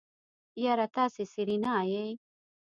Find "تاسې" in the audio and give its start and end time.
0.95-1.23